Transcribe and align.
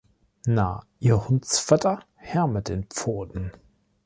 Na, 0.47 0.81
ihr 0.99 1.27
Hundsfötter, 1.29 2.03
her 2.15 2.47
mit 2.47 2.69
den 2.69 2.85
Pfoten. 2.85 3.51